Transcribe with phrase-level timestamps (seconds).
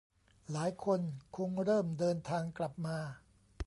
[0.51, 0.99] หลายคน
[1.35, 2.97] คงเริ่มเดินทางกลับมา